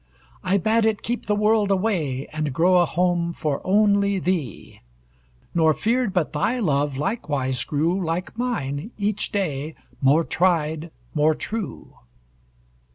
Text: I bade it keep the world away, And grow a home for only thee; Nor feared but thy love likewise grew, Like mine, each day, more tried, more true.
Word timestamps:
I 0.43 0.57
bade 0.57 0.87
it 0.87 1.03
keep 1.03 1.27
the 1.27 1.35
world 1.35 1.69
away, 1.69 2.25
And 2.33 2.51
grow 2.51 2.77
a 2.79 2.87
home 2.87 3.33
for 3.33 3.61
only 3.63 4.17
thee; 4.17 4.81
Nor 5.53 5.75
feared 5.75 6.11
but 6.11 6.33
thy 6.33 6.57
love 6.57 6.97
likewise 6.97 7.63
grew, 7.63 8.03
Like 8.03 8.35
mine, 8.35 8.89
each 8.97 9.31
day, 9.31 9.75
more 10.01 10.23
tried, 10.23 10.89
more 11.13 11.35
true. 11.35 11.97